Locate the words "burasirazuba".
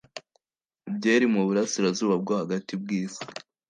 1.47-2.15